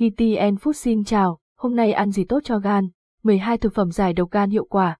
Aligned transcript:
GTN 0.00 0.54
Food 0.54 0.72
xin 0.72 1.04
chào, 1.04 1.38
hôm 1.56 1.76
nay 1.76 1.92
ăn 1.92 2.10
gì 2.10 2.24
tốt 2.24 2.40
cho 2.44 2.58
gan? 2.58 2.88
12 3.22 3.58
thực 3.58 3.74
phẩm 3.74 3.90
giải 3.90 4.12
độc 4.12 4.30
gan 4.30 4.50
hiệu 4.50 4.64
quả. 4.64 4.96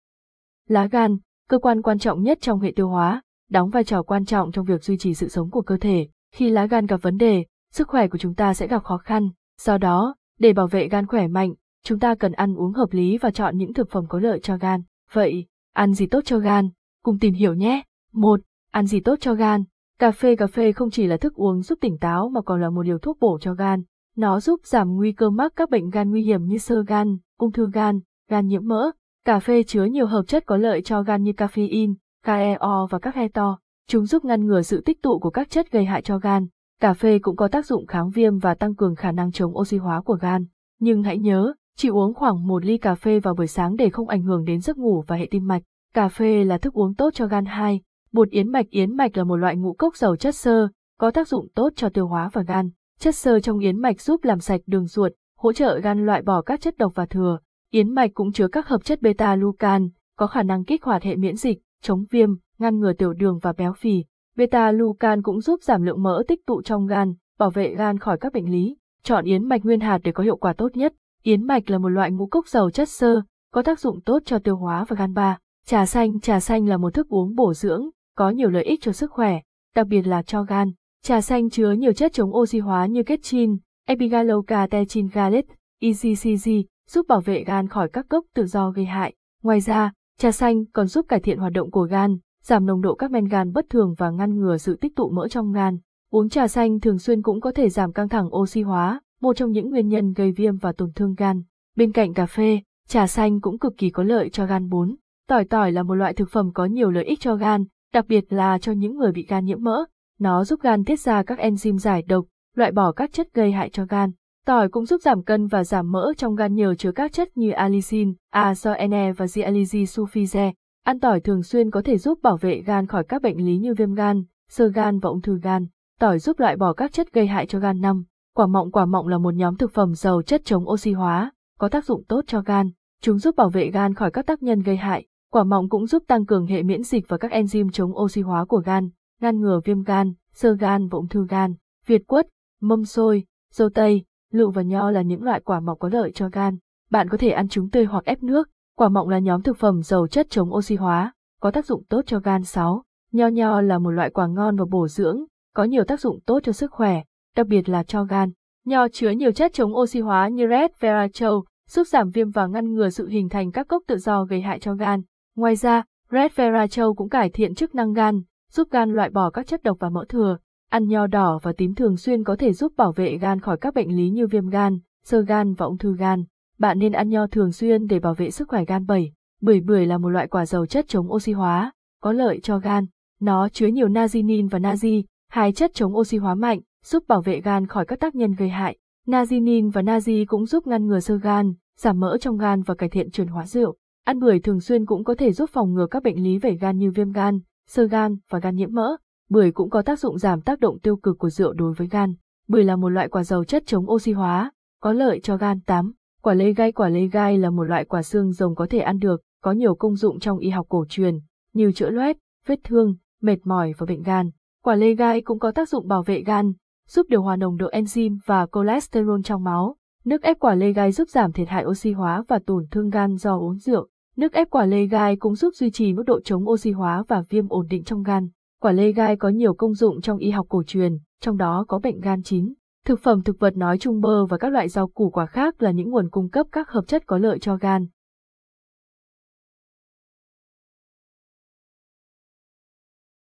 Lá 0.68 0.86
gan, 0.86 1.16
cơ 1.48 1.58
quan 1.58 1.82
quan 1.82 1.98
trọng 1.98 2.22
nhất 2.22 2.38
trong 2.40 2.60
hệ 2.60 2.72
tiêu 2.76 2.88
hóa, 2.88 3.22
đóng 3.50 3.70
vai 3.70 3.84
trò 3.84 4.02
quan 4.02 4.24
trọng 4.24 4.52
trong 4.52 4.64
việc 4.64 4.84
duy 4.84 4.98
trì 4.98 5.14
sự 5.14 5.28
sống 5.28 5.50
của 5.50 5.62
cơ 5.62 5.76
thể. 5.76 6.08
Khi 6.34 6.50
lá 6.50 6.66
gan 6.66 6.86
gặp 6.86 7.02
vấn 7.02 7.16
đề, 7.16 7.44
sức 7.72 7.88
khỏe 7.88 8.08
của 8.08 8.18
chúng 8.18 8.34
ta 8.34 8.54
sẽ 8.54 8.66
gặp 8.66 8.84
khó 8.84 8.98
khăn. 8.98 9.28
Do 9.60 9.78
đó, 9.78 10.14
để 10.38 10.52
bảo 10.52 10.66
vệ 10.66 10.88
gan 10.88 11.06
khỏe 11.06 11.28
mạnh, 11.28 11.54
chúng 11.84 11.98
ta 11.98 12.14
cần 12.14 12.32
ăn 12.32 12.54
uống 12.54 12.72
hợp 12.72 12.92
lý 12.92 13.18
và 13.18 13.30
chọn 13.30 13.56
những 13.56 13.74
thực 13.74 13.90
phẩm 13.90 14.04
có 14.08 14.20
lợi 14.20 14.40
cho 14.42 14.56
gan. 14.56 14.82
Vậy, 15.12 15.46
ăn 15.74 15.94
gì 15.94 16.06
tốt 16.06 16.20
cho 16.24 16.38
gan? 16.38 16.68
Cùng 17.02 17.18
tìm 17.18 17.34
hiểu 17.34 17.54
nhé. 17.54 17.82
1. 18.12 18.40
Ăn 18.70 18.86
gì 18.86 19.00
tốt 19.00 19.16
cho 19.20 19.34
gan? 19.34 19.64
Cà 19.98 20.10
phê 20.10 20.36
Cà 20.36 20.46
phê 20.46 20.72
không 20.72 20.90
chỉ 20.90 21.06
là 21.06 21.16
thức 21.16 21.34
uống 21.34 21.62
giúp 21.62 21.78
tỉnh 21.80 21.98
táo 21.98 22.28
mà 22.28 22.40
còn 22.40 22.60
là 22.60 22.70
một 22.70 22.86
liều 22.86 22.98
thuốc 22.98 23.18
bổ 23.20 23.38
cho 23.38 23.54
gan. 23.54 23.82
Nó 24.18 24.40
giúp 24.40 24.60
giảm 24.64 24.96
nguy 24.96 25.12
cơ 25.12 25.30
mắc 25.30 25.52
các 25.56 25.70
bệnh 25.70 25.90
gan 25.90 26.10
nguy 26.10 26.22
hiểm 26.22 26.44
như 26.44 26.58
sơ 26.58 26.82
gan, 26.82 27.16
ung 27.36 27.52
thư 27.52 27.70
gan, 27.72 28.00
gan 28.28 28.46
nhiễm 28.46 28.68
mỡ. 28.68 28.90
Cà 29.24 29.40
phê 29.40 29.62
chứa 29.62 29.84
nhiều 29.84 30.06
hợp 30.06 30.22
chất 30.26 30.46
có 30.46 30.56
lợi 30.56 30.82
cho 30.82 31.02
gan 31.02 31.22
như 31.22 31.32
caffeine, 31.32 31.94
KEO 32.24 32.86
và 32.90 32.98
các 32.98 33.14
heto. 33.14 33.58
Chúng 33.88 34.06
giúp 34.06 34.24
ngăn 34.24 34.46
ngừa 34.46 34.62
sự 34.62 34.80
tích 34.80 35.02
tụ 35.02 35.18
của 35.18 35.30
các 35.30 35.50
chất 35.50 35.70
gây 35.70 35.84
hại 35.84 36.02
cho 36.02 36.18
gan. 36.18 36.46
Cà 36.80 36.94
phê 36.94 37.18
cũng 37.18 37.36
có 37.36 37.48
tác 37.48 37.66
dụng 37.66 37.86
kháng 37.86 38.10
viêm 38.10 38.38
và 38.38 38.54
tăng 38.54 38.74
cường 38.74 38.94
khả 38.94 39.12
năng 39.12 39.32
chống 39.32 39.58
oxy 39.58 39.76
hóa 39.76 40.00
của 40.00 40.14
gan. 40.14 40.46
Nhưng 40.80 41.02
hãy 41.02 41.18
nhớ, 41.18 41.52
chỉ 41.76 41.88
uống 41.88 42.14
khoảng 42.14 42.46
một 42.46 42.64
ly 42.64 42.78
cà 42.78 42.94
phê 42.94 43.20
vào 43.20 43.34
buổi 43.34 43.46
sáng 43.46 43.76
để 43.76 43.90
không 43.90 44.08
ảnh 44.08 44.22
hưởng 44.22 44.44
đến 44.44 44.60
giấc 44.60 44.78
ngủ 44.78 45.04
và 45.06 45.16
hệ 45.16 45.28
tim 45.30 45.46
mạch. 45.46 45.62
Cà 45.94 46.08
phê 46.08 46.44
là 46.44 46.58
thức 46.58 46.74
uống 46.74 46.94
tốt 46.94 47.10
cho 47.14 47.26
gan 47.26 47.44
2. 47.44 47.80
Bột 48.12 48.30
yến 48.30 48.52
mạch 48.52 48.66
Yến 48.70 48.96
mạch 48.96 49.16
là 49.16 49.24
một 49.24 49.36
loại 49.36 49.56
ngũ 49.56 49.72
cốc 49.72 49.96
giàu 49.96 50.16
chất 50.16 50.34
xơ, 50.34 50.68
có 50.98 51.10
tác 51.10 51.28
dụng 51.28 51.48
tốt 51.54 51.72
cho 51.76 51.88
tiêu 51.88 52.06
hóa 52.06 52.30
và 52.32 52.42
gan. 52.42 52.70
Chất 53.00 53.14
xơ 53.14 53.40
trong 53.40 53.58
yến 53.58 53.80
mạch 53.80 54.00
giúp 54.00 54.24
làm 54.24 54.40
sạch 54.40 54.60
đường 54.66 54.86
ruột, 54.86 55.12
hỗ 55.36 55.52
trợ 55.52 55.80
gan 55.82 56.06
loại 56.06 56.22
bỏ 56.22 56.42
các 56.42 56.60
chất 56.60 56.78
độc 56.78 56.92
và 56.94 57.06
thừa. 57.06 57.38
Yến 57.70 57.94
mạch 57.94 58.10
cũng 58.14 58.32
chứa 58.32 58.48
các 58.48 58.68
hợp 58.68 58.84
chất 58.84 59.00
beta-glucan, 59.02 59.88
có 60.16 60.26
khả 60.26 60.42
năng 60.42 60.64
kích 60.64 60.84
hoạt 60.84 61.02
hệ 61.02 61.16
miễn 61.16 61.36
dịch, 61.36 61.58
chống 61.82 62.04
viêm, 62.10 62.30
ngăn 62.58 62.80
ngừa 62.80 62.92
tiểu 62.92 63.12
đường 63.12 63.38
và 63.42 63.52
béo 63.52 63.72
phì. 63.72 64.04
Beta-glucan 64.36 65.22
cũng 65.22 65.40
giúp 65.40 65.62
giảm 65.62 65.82
lượng 65.82 66.02
mỡ 66.02 66.22
tích 66.28 66.46
tụ 66.46 66.62
trong 66.62 66.86
gan, 66.86 67.14
bảo 67.38 67.50
vệ 67.50 67.74
gan 67.74 67.98
khỏi 67.98 68.18
các 68.18 68.32
bệnh 68.32 68.50
lý. 68.50 68.76
Chọn 69.02 69.24
yến 69.24 69.48
mạch 69.48 69.64
nguyên 69.64 69.80
hạt 69.80 69.98
để 70.04 70.12
có 70.12 70.24
hiệu 70.24 70.36
quả 70.36 70.52
tốt 70.52 70.76
nhất. 70.76 70.92
Yến 71.22 71.46
mạch 71.46 71.70
là 71.70 71.78
một 71.78 71.88
loại 71.88 72.10
ngũ 72.10 72.26
cốc 72.26 72.48
giàu 72.48 72.70
chất 72.70 72.88
xơ, 72.88 73.22
có 73.52 73.62
tác 73.62 73.80
dụng 73.80 74.00
tốt 74.00 74.22
cho 74.24 74.38
tiêu 74.38 74.56
hóa 74.56 74.84
và 74.88 74.96
gan 74.96 75.14
ba. 75.14 75.38
Trà 75.66 75.86
xanh 75.86 76.20
Trà 76.20 76.40
xanh 76.40 76.68
là 76.68 76.76
một 76.76 76.94
thức 76.94 77.08
uống 77.08 77.34
bổ 77.34 77.54
dưỡng, 77.54 77.88
có 78.16 78.30
nhiều 78.30 78.50
lợi 78.50 78.64
ích 78.64 78.82
cho 78.82 78.92
sức 78.92 79.10
khỏe, 79.10 79.40
đặc 79.74 79.86
biệt 79.86 80.02
là 80.02 80.22
cho 80.22 80.42
gan. 80.42 80.72
Trà 81.02 81.20
xanh 81.20 81.50
chứa 81.50 81.72
nhiều 81.72 81.92
chất 81.92 82.12
chống 82.12 82.36
oxy 82.36 82.58
hóa 82.58 82.86
như 82.86 83.02
ketchin, 83.02 83.56
epigallocatechin 83.86 85.08
gallate, 85.12 85.54
EGCG, 85.80 86.50
giúp 86.88 87.06
bảo 87.08 87.20
vệ 87.20 87.44
gan 87.44 87.68
khỏi 87.68 87.88
các 87.88 88.10
gốc 88.10 88.24
tự 88.34 88.46
do 88.46 88.70
gây 88.70 88.84
hại. 88.84 89.14
Ngoài 89.42 89.60
ra, 89.60 89.92
trà 90.18 90.32
xanh 90.32 90.64
còn 90.64 90.86
giúp 90.86 91.06
cải 91.08 91.20
thiện 91.20 91.38
hoạt 91.38 91.52
động 91.52 91.70
của 91.70 91.82
gan, 91.82 92.18
giảm 92.42 92.66
nồng 92.66 92.80
độ 92.80 92.94
các 92.94 93.10
men 93.10 93.24
gan 93.24 93.52
bất 93.52 93.70
thường 93.70 93.94
và 93.98 94.10
ngăn 94.10 94.36
ngừa 94.36 94.56
sự 94.56 94.76
tích 94.76 94.96
tụ 94.96 95.10
mỡ 95.10 95.28
trong 95.28 95.52
gan. 95.52 95.78
Uống 96.10 96.28
trà 96.28 96.48
xanh 96.48 96.80
thường 96.80 96.98
xuyên 96.98 97.22
cũng 97.22 97.40
có 97.40 97.50
thể 97.50 97.68
giảm 97.68 97.92
căng 97.92 98.08
thẳng 98.08 98.34
oxy 98.36 98.62
hóa, 98.62 99.00
một 99.20 99.36
trong 99.36 99.52
những 99.52 99.70
nguyên 99.70 99.88
nhân 99.88 100.12
gây 100.12 100.32
viêm 100.32 100.56
và 100.56 100.72
tổn 100.72 100.92
thương 100.94 101.14
gan. 101.14 101.42
Bên 101.76 101.92
cạnh 101.92 102.14
cà 102.14 102.26
phê, 102.26 102.60
trà 102.88 103.06
xanh 103.06 103.40
cũng 103.40 103.58
cực 103.58 103.76
kỳ 103.76 103.90
có 103.90 104.02
lợi 104.02 104.28
cho 104.28 104.46
gan 104.46 104.68
4. 104.68 104.96
Tỏi 105.28 105.44
tỏi 105.44 105.72
là 105.72 105.82
một 105.82 105.94
loại 105.94 106.12
thực 106.12 106.30
phẩm 106.30 106.50
có 106.54 106.64
nhiều 106.64 106.90
lợi 106.90 107.04
ích 107.04 107.20
cho 107.20 107.34
gan, 107.34 107.64
đặc 107.92 108.04
biệt 108.08 108.32
là 108.32 108.58
cho 108.58 108.72
những 108.72 108.96
người 108.96 109.12
bị 109.12 109.26
gan 109.28 109.44
nhiễm 109.44 109.62
mỡ. 109.62 109.84
Nó 110.18 110.44
giúp 110.44 110.60
gan 110.62 110.84
tiết 110.84 111.00
ra 111.00 111.22
các 111.22 111.38
enzyme 111.38 111.78
giải 111.78 112.02
độc, 112.02 112.24
loại 112.54 112.72
bỏ 112.72 112.92
các 112.92 113.12
chất 113.12 113.34
gây 113.34 113.52
hại 113.52 113.70
cho 113.70 113.84
gan. 113.88 114.12
Tỏi 114.46 114.68
cũng 114.68 114.84
giúp 114.84 115.02
giảm 115.02 115.22
cân 115.22 115.46
và 115.46 115.64
giảm 115.64 115.92
mỡ 115.92 116.12
trong 116.16 116.34
gan 116.34 116.54
nhờ 116.54 116.74
chứa 116.74 116.92
các 116.92 117.12
chất 117.12 117.36
như 117.36 117.50
allicin, 117.50 118.14
azoene 118.34 119.14
và 119.14 119.26
dializi 119.26 119.84
sulfize. 119.84 120.52
Ăn 120.84 121.00
tỏi 121.00 121.20
thường 121.20 121.42
xuyên 121.42 121.70
có 121.70 121.82
thể 121.84 121.98
giúp 121.98 122.18
bảo 122.22 122.36
vệ 122.36 122.62
gan 122.66 122.86
khỏi 122.86 123.04
các 123.04 123.22
bệnh 123.22 123.46
lý 123.46 123.58
như 123.58 123.74
viêm 123.74 123.94
gan, 123.94 124.22
sơ 124.48 124.68
gan 124.68 124.98
và 124.98 125.10
ung 125.10 125.20
thư 125.20 125.38
gan. 125.42 125.66
Tỏi 126.00 126.18
giúp 126.18 126.40
loại 126.40 126.56
bỏ 126.56 126.72
các 126.72 126.92
chất 126.92 127.12
gây 127.12 127.26
hại 127.26 127.46
cho 127.46 127.58
gan 127.58 127.80
năm. 127.80 128.04
Quả 128.34 128.46
mọng 128.46 128.70
Quả 128.70 128.86
mọng 128.86 129.08
là 129.08 129.18
một 129.18 129.34
nhóm 129.34 129.56
thực 129.56 129.72
phẩm 129.72 129.94
giàu 129.94 130.22
chất 130.22 130.42
chống 130.44 130.68
oxy 130.68 130.92
hóa, 130.92 131.32
có 131.58 131.68
tác 131.68 131.84
dụng 131.84 132.04
tốt 132.04 132.24
cho 132.26 132.40
gan. 132.40 132.70
Chúng 133.02 133.18
giúp 133.18 133.36
bảo 133.36 133.50
vệ 133.50 133.70
gan 133.70 133.94
khỏi 133.94 134.10
các 134.10 134.26
tác 134.26 134.42
nhân 134.42 134.62
gây 134.62 134.76
hại. 134.76 135.06
Quả 135.32 135.44
mọng 135.44 135.68
cũng 135.68 135.86
giúp 135.86 136.02
tăng 136.06 136.26
cường 136.26 136.46
hệ 136.46 136.62
miễn 136.62 136.82
dịch 136.82 137.04
và 137.08 137.18
các 137.18 137.32
enzyme 137.32 137.70
chống 137.70 137.98
oxy 137.98 138.20
hóa 138.20 138.44
của 138.44 138.58
gan, 138.58 138.88
ngăn 139.20 139.40
ngừa 139.40 139.60
viêm 139.64 139.82
gan, 139.82 140.12
sơ 140.32 140.52
gan 140.52 140.88
và 140.88 140.96
ung 140.96 141.08
thư 141.08 141.26
gan. 141.28 141.54
Việt 141.86 142.06
quất, 142.06 142.26
mâm 142.60 142.84
xôi, 142.84 143.24
dâu 143.52 143.68
tây, 143.68 144.04
lựu 144.32 144.50
và 144.50 144.62
nho 144.62 144.90
là 144.90 145.02
những 145.02 145.22
loại 145.22 145.40
quả 145.40 145.60
mọng 145.60 145.78
có 145.78 145.88
lợi 145.92 146.12
cho 146.14 146.28
gan. 146.28 146.56
Bạn 146.90 147.08
có 147.08 147.18
thể 147.18 147.30
ăn 147.30 147.48
chúng 147.48 147.70
tươi 147.70 147.84
hoặc 147.84 148.04
ép 148.04 148.22
nước. 148.22 148.48
Quả 148.76 148.88
mọng 148.88 149.08
là 149.08 149.18
nhóm 149.18 149.42
thực 149.42 149.56
phẩm 149.56 149.82
giàu 149.82 150.06
chất 150.06 150.26
chống 150.30 150.54
oxy 150.54 150.76
hóa, 150.76 151.12
có 151.40 151.50
tác 151.50 151.66
dụng 151.66 151.84
tốt 151.84 152.02
cho 152.06 152.18
gan 152.18 152.44
6. 152.44 152.82
Nho 153.12 153.26
nho 153.26 153.60
là 153.60 153.78
một 153.78 153.90
loại 153.90 154.10
quả 154.10 154.26
ngon 154.26 154.56
và 154.56 154.64
bổ 154.70 154.88
dưỡng, 154.88 155.24
có 155.54 155.64
nhiều 155.64 155.84
tác 155.84 156.00
dụng 156.00 156.20
tốt 156.26 156.40
cho 156.42 156.52
sức 156.52 156.72
khỏe, 156.72 157.02
đặc 157.36 157.46
biệt 157.46 157.68
là 157.68 157.82
cho 157.82 158.04
gan. 158.04 158.30
Nho 158.64 158.88
chứa 158.88 159.10
nhiều 159.10 159.32
chất 159.32 159.52
chống 159.54 159.76
oxy 159.76 160.00
hóa 160.00 160.28
như 160.28 160.46
resveratrol, 160.48 161.44
giúp 161.70 161.86
giảm 161.86 162.10
viêm 162.10 162.30
và 162.30 162.46
ngăn 162.46 162.74
ngừa 162.74 162.88
sự 162.88 163.08
hình 163.08 163.28
thành 163.28 163.52
các 163.52 163.68
gốc 163.68 163.82
tự 163.86 163.98
do 163.98 164.24
gây 164.24 164.40
hại 164.40 164.58
cho 164.58 164.74
gan. 164.74 165.02
Ngoài 165.36 165.56
ra, 165.56 165.82
resveratrol 166.10 166.92
cũng 166.96 167.08
cải 167.08 167.30
thiện 167.30 167.54
chức 167.54 167.74
năng 167.74 167.92
gan, 167.92 168.22
giúp 168.52 168.68
gan 168.70 168.90
loại 168.90 169.10
bỏ 169.10 169.30
các 169.30 169.46
chất 169.46 169.62
độc 169.62 169.76
và 169.80 169.88
mỡ 169.88 170.04
thừa. 170.08 170.38
Ăn 170.70 170.88
nho 170.88 171.06
đỏ 171.06 171.38
và 171.42 171.52
tím 171.52 171.74
thường 171.74 171.96
xuyên 171.96 172.24
có 172.24 172.36
thể 172.36 172.52
giúp 172.52 172.72
bảo 172.76 172.92
vệ 172.92 173.18
gan 173.18 173.40
khỏi 173.40 173.56
các 173.56 173.74
bệnh 173.74 173.96
lý 173.96 174.10
như 174.10 174.26
viêm 174.26 174.48
gan, 174.48 174.78
sơ 175.04 175.20
gan 175.20 175.54
và 175.54 175.66
ung 175.66 175.78
thư 175.78 175.96
gan. 175.96 176.24
Bạn 176.58 176.78
nên 176.78 176.92
ăn 176.92 177.08
nho 177.08 177.26
thường 177.26 177.52
xuyên 177.52 177.86
để 177.86 177.98
bảo 177.98 178.14
vệ 178.14 178.30
sức 178.30 178.48
khỏe 178.48 178.64
gan 178.64 178.86
7. 178.86 179.12
Bưởi 179.40 179.60
bưởi 179.60 179.86
là 179.86 179.98
một 179.98 180.08
loại 180.08 180.26
quả 180.26 180.46
giàu 180.46 180.66
chất 180.66 180.88
chống 180.88 181.12
oxy 181.12 181.32
hóa, 181.32 181.72
có 182.02 182.12
lợi 182.12 182.40
cho 182.42 182.58
gan. 182.58 182.86
Nó 183.20 183.48
chứa 183.48 183.66
nhiều 183.66 183.88
nazinin 183.88 184.48
và 184.48 184.58
nazi, 184.58 185.02
hai 185.30 185.52
chất 185.52 185.70
chống 185.74 185.96
oxy 185.96 186.16
hóa 186.16 186.34
mạnh, 186.34 186.60
giúp 186.84 187.04
bảo 187.08 187.22
vệ 187.22 187.40
gan 187.40 187.66
khỏi 187.66 187.86
các 187.86 188.00
tác 188.00 188.14
nhân 188.14 188.34
gây 188.34 188.48
hại. 188.48 188.78
Nazinin 189.06 189.70
và 189.70 189.82
nazi 189.82 190.24
cũng 190.28 190.46
giúp 190.46 190.66
ngăn 190.66 190.86
ngừa 190.86 191.00
sơ 191.00 191.16
gan, 191.16 191.52
giảm 191.78 192.00
mỡ 192.00 192.18
trong 192.20 192.38
gan 192.38 192.62
và 192.62 192.74
cải 192.74 192.88
thiện 192.88 193.10
chuyển 193.10 193.28
hóa 193.28 193.46
rượu. 193.46 193.76
Ăn 194.04 194.20
bưởi 194.20 194.40
thường 194.40 194.60
xuyên 194.60 194.86
cũng 194.86 195.04
có 195.04 195.14
thể 195.14 195.32
giúp 195.32 195.50
phòng 195.52 195.74
ngừa 195.74 195.86
các 195.86 196.02
bệnh 196.02 196.24
lý 196.24 196.38
về 196.38 196.54
gan 196.54 196.78
như 196.78 196.90
viêm 196.90 197.12
gan, 197.12 197.38
sơ 197.68 197.84
gan 197.84 198.16
và 198.30 198.38
gan 198.38 198.56
nhiễm 198.56 198.72
mỡ. 198.72 198.96
Bưởi 199.30 199.52
cũng 199.52 199.70
có 199.70 199.82
tác 199.82 199.98
dụng 199.98 200.18
giảm 200.18 200.40
tác 200.40 200.60
động 200.60 200.78
tiêu 200.78 200.96
cực 200.96 201.18
của 201.18 201.30
rượu 201.30 201.52
đối 201.52 201.72
với 201.72 201.86
gan. 201.86 202.14
Bưởi 202.48 202.64
là 202.64 202.76
một 202.76 202.88
loại 202.88 203.08
quả 203.08 203.24
giàu 203.24 203.44
chất 203.44 203.62
chống 203.66 203.90
oxy 203.90 204.12
hóa, 204.12 204.52
có 204.80 204.92
lợi 204.92 205.20
cho 205.22 205.36
gan 205.36 205.60
8. 205.60 205.92
Quả 206.22 206.34
lê 206.34 206.52
gai 206.52 206.72
Quả 206.72 206.88
lê 206.88 207.06
gai 207.06 207.38
là 207.38 207.50
một 207.50 207.64
loại 207.64 207.84
quả 207.84 208.02
xương 208.02 208.32
rồng 208.32 208.54
có 208.54 208.66
thể 208.70 208.78
ăn 208.78 208.98
được, 208.98 209.22
có 209.42 209.52
nhiều 209.52 209.74
công 209.74 209.96
dụng 209.96 210.20
trong 210.20 210.38
y 210.38 210.50
học 210.50 210.66
cổ 210.68 210.84
truyền, 210.88 211.18
như 211.52 211.72
chữa 211.72 211.90
loét, 211.90 212.16
vết 212.46 212.58
thương, 212.64 212.96
mệt 213.22 213.38
mỏi 213.44 213.72
và 213.78 213.86
bệnh 213.86 214.02
gan. 214.02 214.30
Quả 214.64 214.74
lê 214.74 214.94
gai 214.94 215.20
cũng 215.20 215.38
có 215.38 215.50
tác 215.50 215.68
dụng 215.68 215.88
bảo 215.88 216.02
vệ 216.02 216.22
gan, 216.22 216.52
giúp 216.88 217.06
điều 217.08 217.22
hòa 217.22 217.36
nồng 217.36 217.56
độ 217.56 217.68
enzyme 217.70 218.18
và 218.26 218.46
cholesterol 218.52 219.20
trong 219.24 219.44
máu. 219.44 219.76
Nước 220.04 220.22
ép 220.22 220.38
quả 220.38 220.54
lê 220.54 220.72
gai 220.72 220.92
giúp 220.92 221.08
giảm 221.08 221.32
thiệt 221.32 221.48
hại 221.48 221.64
oxy 221.64 221.92
hóa 221.92 222.24
và 222.28 222.38
tổn 222.46 222.66
thương 222.70 222.90
gan 222.90 223.16
do 223.16 223.38
uống 223.38 223.58
rượu. 223.58 223.88
Nước 224.18 224.32
ép 224.32 224.50
quả 224.50 224.66
lê 224.66 224.86
gai 224.86 225.16
cũng 225.16 225.34
giúp 225.34 225.54
duy 225.54 225.70
trì 225.70 225.92
mức 225.92 226.02
độ 226.06 226.20
chống 226.20 226.48
oxy 226.48 226.70
hóa 226.70 227.04
và 227.08 227.22
viêm 227.28 227.48
ổn 227.48 227.66
định 227.70 227.84
trong 227.84 228.02
gan. 228.02 228.28
Quả 228.60 228.72
lê 228.72 228.92
gai 228.92 229.16
có 229.16 229.28
nhiều 229.28 229.54
công 229.54 229.74
dụng 229.74 230.00
trong 230.00 230.18
y 230.18 230.30
học 230.30 230.46
cổ 230.48 230.62
truyền, 230.66 230.98
trong 231.20 231.36
đó 231.36 231.64
có 231.68 231.78
bệnh 231.78 232.00
gan 232.00 232.22
chín. 232.22 232.54
Thực 232.84 233.00
phẩm 233.00 233.22
thực 233.22 233.38
vật 233.38 233.56
nói 233.56 233.78
chung 233.78 234.00
bơ 234.00 234.26
và 234.26 234.38
các 234.38 234.52
loại 234.52 234.68
rau 234.68 234.88
củ 234.88 235.10
quả 235.10 235.26
khác 235.26 235.62
là 235.62 235.70
những 235.70 235.90
nguồn 235.90 236.10
cung 236.10 236.30
cấp 236.30 236.46
các 236.52 236.68
hợp 236.70 236.84
chất 236.86 237.06
có 237.06 237.18
lợi 237.18 237.38
cho 237.38 237.56
gan. 237.56 237.86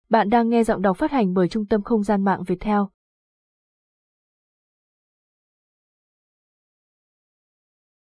Bạn 0.09 0.29
đang 0.29 0.49
nghe 0.49 0.63
giọng 0.63 0.81
đọc 0.81 0.97
phát 0.97 1.11
hành 1.11 1.33
bởi 1.33 1.49
Trung 1.49 1.65
tâm 1.65 1.81
Không 1.81 2.03
gian 2.03 2.23
mạng 2.23 2.43
Việt 2.43 2.57
Theo. 2.59 2.89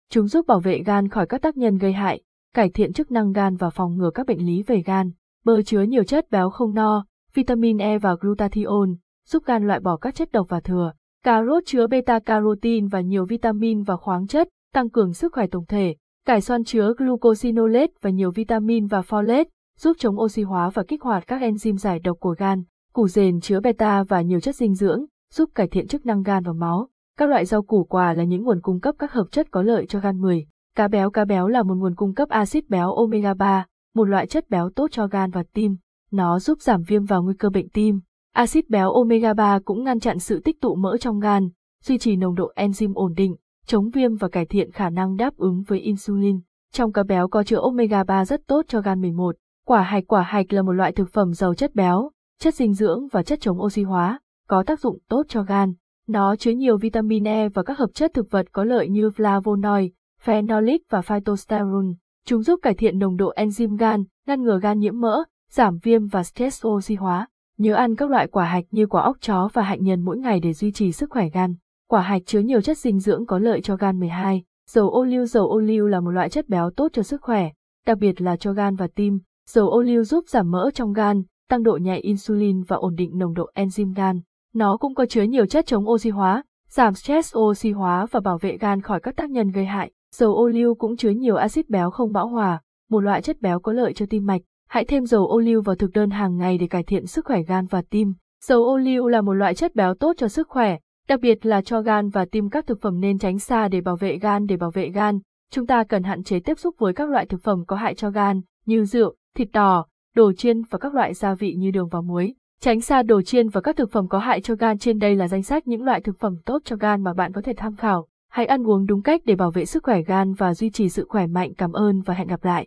Chúng 0.09 0.29
giúp 0.29 0.47
bảo 0.47 0.61
vệ 0.61 0.83
gan 0.87 1.09
khỏi 1.09 1.27
các 1.27 1.43
tác 1.43 1.57
nhân 1.57 1.79
gây 1.79 1.93
hại, 1.93 2.23
cải 2.55 2.71
thiện 2.71 2.93
chức 2.93 3.11
năng 3.11 3.33
gan 3.33 3.57
và 3.57 3.71
phòng 3.71 3.97
ngừa 3.97 4.11
các 4.11 4.27
bệnh 4.27 4.47
lý 4.47 4.63
về 4.63 4.83
gan. 4.87 5.11
Bơ 5.45 5.63
chứa 5.63 5.83
nhiều 5.83 6.05
chất 6.05 6.31
béo 6.31 6.51
không 6.51 6.75
no, 6.75 7.05
vitamin 7.35 7.79
E 7.79 7.99
và 7.99 8.17
glutathione, 8.21 8.91
giúp 9.27 9.43
gan 9.47 9.67
loại 9.67 9.81
bỏ 9.81 9.97
các 9.97 10.15
chất 10.15 10.33
độc 10.33 10.47
và 10.49 10.61
thừa. 10.61 10.93
Cà 11.25 11.45
rốt 11.45 11.63
chứa 11.67 11.87
beta-carotene 11.87 12.89
và 12.91 13.01
nhiều 13.01 13.25
vitamin 13.25 13.83
và 13.83 13.97
khoáng 13.97 14.27
chất, 14.27 14.49
tăng 14.73 14.91
cường 14.91 15.15
sức 15.15 15.33
khỏe 15.33 15.47
tổng 15.47 15.67
thể. 15.67 15.97
Cải 16.27 16.41
xoăn 16.41 16.65
chứa 16.65 16.95
glucosinolate 16.99 17.93
và 18.01 18.11
nhiều 18.11 18.31
vitamin 18.31 18.87
và 18.87 19.01
folate, 19.01 19.45
giúp 19.79 19.97
chống 19.99 20.21
oxy 20.21 20.43
hóa 20.43 20.71
và 20.71 20.83
kích 20.89 21.03
hoạt 21.03 21.27
các 21.27 21.43
enzyme 21.43 21.77
giải 21.77 21.99
độc 21.99 22.21
của 22.21 22.35
gan. 22.39 22.63
Củ 22.93 23.09
dền 23.09 23.41
chứa 23.41 23.61
beta 23.61 24.03
và 24.03 24.23
nhiều 24.23 24.41
chất 24.41 24.57
dinh 24.57 24.75
dưỡng, 24.75 25.05
giúp 25.33 25.51
cải 25.55 25.69
thiện 25.69 25.89
chức 25.89 26.07
năng 26.07 26.23
gan 26.23 26.45
và 26.45 26.53
máu. 26.53 26.89
Các 27.19 27.29
loại 27.29 27.45
rau 27.45 27.63
củ 27.63 27.85
quả 27.85 28.13
là 28.13 28.25
những 28.25 28.43
nguồn 28.43 28.61
cung 28.61 28.81
cấp 28.81 28.95
các 28.99 29.13
hợp 29.13 29.27
chất 29.31 29.51
có 29.51 29.63
lợi 29.63 29.87
cho 29.87 30.01
gan 30.01 30.21
10. 30.21 30.47
Cá 30.77 30.89
béo 30.89 31.11
Cá 31.11 31.25
béo 31.25 31.49
là 31.49 31.63
một 31.63 31.75
nguồn 31.75 31.95
cung 31.95 32.15
cấp 32.15 32.29
axit 32.29 32.69
béo 32.69 32.95
omega 32.95 33.35
3, 33.35 33.67
một 33.95 34.05
loại 34.05 34.27
chất 34.27 34.51
béo 34.51 34.71
tốt 34.71 34.87
cho 34.91 35.07
gan 35.07 35.31
và 35.31 35.43
tim. 35.53 35.77
Nó 36.11 36.39
giúp 36.39 36.61
giảm 36.61 36.83
viêm 36.83 37.05
và 37.05 37.19
nguy 37.19 37.35
cơ 37.35 37.51
bệnh 37.51 37.69
tim. 37.69 38.01
Axit 38.33 38.69
béo 38.69 38.93
omega 38.93 39.35
3 39.35 39.59
cũng 39.65 39.85
ngăn 39.85 40.01
chặn 40.01 40.19
sự 40.19 40.41
tích 40.41 40.61
tụ 40.61 40.75
mỡ 40.75 40.97
trong 40.97 41.21
gan, 41.21 41.49
duy 41.85 41.99
trì 41.99 42.17
nồng 42.17 42.35
độ 42.35 42.53
enzyme 42.57 42.95
ổn 42.95 43.15
định, 43.17 43.37
chống 43.67 43.91
viêm 43.91 44.17
và 44.17 44.29
cải 44.29 44.47
thiện 44.47 44.71
khả 44.73 44.91
năng 44.91 45.17
đáp 45.17 45.37
ứng 45.37 45.63
với 45.63 45.81
insulin. 45.81 46.41
Trong 46.73 46.93
cá 46.93 47.03
béo 47.03 47.29
có 47.29 47.43
chứa 47.43 47.61
omega 47.61 48.05
3 48.05 48.25
rất 48.25 48.41
tốt 48.47 48.65
cho 48.69 48.81
gan 48.81 49.01
11. 49.01 49.37
Quả 49.67 49.83
hạch 49.83 50.05
Quả 50.07 50.23
hạch 50.23 50.53
là 50.53 50.63
một 50.63 50.73
loại 50.73 50.93
thực 50.93 51.09
phẩm 51.09 51.33
giàu 51.33 51.55
chất 51.55 51.75
béo, 51.75 52.11
chất 52.41 52.55
dinh 52.55 52.75
dưỡng 52.75 53.09
và 53.09 53.23
chất 53.23 53.41
chống 53.41 53.63
oxy 53.63 53.83
hóa, 53.83 54.19
có 54.49 54.63
tác 54.63 54.81
dụng 54.81 54.99
tốt 55.09 55.23
cho 55.29 55.43
gan. 55.43 55.73
Nó 56.09 56.37
chứa 56.37 56.51
nhiều 56.51 56.77
vitamin 56.77 57.29
E 57.29 57.49
và 57.49 57.63
các 57.63 57.79
hợp 57.79 57.91
chất 57.95 58.15
thực 58.15 58.31
vật 58.31 58.47
có 58.53 58.65
lợi 58.65 58.89
như 58.89 59.09
flavonoid, 59.09 59.89
phenolic 60.25 60.83
và 60.91 61.03
phytosterol. 61.03 61.87
Chúng 62.27 62.43
giúp 62.43 62.61
cải 62.63 62.75
thiện 62.75 62.99
nồng 62.99 63.17
độ 63.17 63.33
enzyme 63.37 63.77
gan, 63.77 64.05
ngăn 64.27 64.43
ngừa 64.43 64.59
gan 64.59 64.79
nhiễm 64.79 65.01
mỡ, 65.01 65.25
giảm 65.51 65.79
viêm 65.83 66.07
và 66.07 66.23
stress 66.23 66.67
oxy 66.67 66.95
hóa. 66.95 67.29
Nhớ 67.59 67.75
ăn 67.75 67.97
các 67.97 68.11
loại 68.11 68.27
quả 68.27 68.45
hạch 68.45 68.65
như 68.71 68.87
quả 68.87 69.03
óc 69.03 69.17
chó 69.21 69.49
và 69.53 69.63
hạnh 69.63 69.83
nhân 69.83 70.01
mỗi 70.01 70.19
ngày 70.19 70.41
để 70.41 70.53
duy 70.53 70.73
trì 70.73 70.93
sức 70.93 71.11
khỏe 71.11 71.29
gan. 71.29 71.55
Quả 71.89 72.01
hạch 72.01 72.23
chứa 72.27 72.41
nhiều 72.41 72.61
chất 72.61 72.79
dinh 72.79 73.01
dưỡng 73.01 73.27
có 73.27 73.39
lợi 73.39 73.61
cho 73.61 73.77
gan 73.77 74.01
12. 74.01 74.43
Dầu 74.71 74.91
ô 74.91 75.05
liu 75.05 75.27
Dầu 75.27 75.49
ô 75.49 75.59
liu 75.59 75.87
là 75.87 76.01
một 76.01 76.11
loại 76.11 76.29
chất 76.29 76.49
béo 76.49 76.71
tốt 76.71 76.89
cho 76.93 77.03
sức 77.03 77.23
khỏe, 77.23 77.51
đặc 77.87 77.99
biệt 77.99 78.23
là 78.23 78.37
cho 78.37 78.53
gan 78.53 78.77
và 78.77 78.89
tim. 78.95 79.19
Dầu 79.49 79.69
ô 79.69 79.83
liu 79.83 80.05
giúp 80.05 80.25
giảm 80.29 80.51
mỡ 80.51 80.71
trong 80.75 80.93
gan, 80.93 81.23
tăng 81.49 81.63
độ 81.63 81.79
nhạy 81.83 82.01
insulin 82.01 82.63
và 82.63 82.77
ổn 82.77 82.95
định 82.95 83.19
nồng 83.19 83.35
độ 83.35 83.51
enzyme 83.55 83.95
gan. 83.95 84.21
Nó 84.55 84.77
cũng 84.77 84.95
có 84.95 85.07
chứa 85.07 85.23
nhiều 85.23 85.47
chất 85.47 85.67
chống 85.67 85.89
oxy 85.89 86.11
hóa, 86.11 86.43
giảm 86.69 86.95
stress 86.95 87.37
oxy 87.37 87.71
hóa 87.71 88.07
và 88.11 88.21
bảo 88.21 88.39
vệ 88.39 88.57
gan 88.57 88.81
khỏi 88.81 89.01
các 89.01 89.17
tác 89.17 89.31
nhân 89.31 89.51
gây 89.51 89.65
hại. 89.65 89.91
Dầu 90.17 90.35
ô 90.35 90.49
liu 90.49 90.75
cũng 90.75 90.97
chứa 90.97 91.11
nhiều 91.11 91.37
axit 91.37 91.71
béo 91.71 91.91
không 91.91 92.13
bão 92.13 92.29
hòa, 92.29 92.61
một 92.91 93.01
loại 93.01 93.23
chất 93.23 93.41
béo 93.41 93.61
có 93.61 93.73
lợi 93.73 93.93
cho 93.93 94.07
tim 94.11 94.27
mạch. 94.27 94.41
Hãy 94.69 94.85
thêm 94.85 95.07
dầu 95.07 95.27
ô 95.27 95.39
liu 95.39 95.63
vào 95.63 95.77
thực 95.77 95.91
đơn 95.95 96.11
hàng 96.11 96.37
ngày 96.37 96.59
để 96.59 96.67
cải 96.67 96.83
thiện 96.83 97.07
sức 97.07 97.25
khỏe 97.25 97.43
gan 97.43 97.67
và 97.67 97.83
tim. 97.91 98.15
Dầu 98.45 98.65
ô 98.65 98.77
liu 98.77 99.09
là 99.09 99.21
một 99.21 99.33
loại 99.33 99.55
chất 99.55 99.75
béo 99.75 99.95
tốt 99.95 100.13
cho 100.19 100.29
sức 100.29 100.49
khỏe, 100.49 100.79
đặc 101.09 101.21
biệt 101.21 101.47
là 101.47 101.63
cho 101.63 101.81
gan 101.81 102.09
và 102.09 102.25
tim 102.25 102.51
các 102.51 102.67
thực 102.67 102.81
phẩm 102.81 103.01
nên 103.01 103.19
tránh 103.19 103.39
xa 103.39 103.69
để 103.69 103.81
bảo 103.81 103.97
vệ 103.97 104.19
gan 104.19 104.47
để 104.47 104.57
bảo 104.57 104.71
vệ 104.71 104.89
gan. 104.89 105.19
Chúng 105.51 105.67
ta 105.67 105.85
cần 105.85 106.03
hạn 106.03 106.23
chế 106.23 106.41
tiếp 106.41 106.59
xúc 106.59 106.75
với 106.79 106.93
các 106.93 107.11
loại 107.11 107.27
thực 107.27 107.43
phẩm 107.43 107.65
có 107.67 107.77
hại 107.77 107.95
cho 107.95 108.11
gan, 108.11 108.41
như 108.67 108.85
rượu, 108.85 109.15
thịt 109.37 109.49
đỏ, 109.53 109.87
đồ 110.17 110.33
chiên 110.33 110.63
và 110.63 110.79
các 110.79 110.95
loại 110.95 111.15
gia 111.15 111.35
vị 111.35 111.55
như 111.59 111.71
đường 111.71 111.89
và 111.89 112.01
muối. 112.01 112.35
Tránh 112.61 112.81
xa 112.81 113.03
đồ 113.03 113.23
chiên 113.23 113.49
và 113.49 113.61
các 113.61 113.77
thực 113.77 113.91
phẩm 113.91 114.09
có 114.09 114.19
hại 114.19 114.41
cho 114.41 114.55
gan 114.55 114.79
trên 114.79 114.99
đây 114.99 115.17
là 115.17 115.29
danh 115.29 115.43
sách 115.43 115.67
những 115.67 115.83
loại 115.83 116.01
thực 116.01 116.19
phẩm 116.19 116.37
tốt 116.45 116.63
cho 116.65 116.77
gan 116.77 117.03
mà 117.03 117.15
bạn 117.15 117.33
có 117.33 117.41
thể 117.41 117.53
tham 117.57 117.77
khảo. 117.77 118.07
Hãy 118.35 118.47
ăn 118.47 118.67
uống 118.67 118.87
đúng 118.87 119.03
cách 119.03 119.21
để 119.25 119.35
bảo 119.35 119.51
vệ 119.51 119.65
sức 119.65 119.83
khỏe 119.83 120.03
gan 120.03 120.35
và 120.35 120.55
duy 120.55 120.71
trì 120.71 120.89
sự 120.89 121.07
khỏe 121.09 121.27
mạnh. 121.27 121.55
Cảm 121.55 121.73
ơn 121.73 122.01
và 122.01 122.15
hẹn 122.15 122.29
gặp 122.29 122.45
lại. 122.45 122.63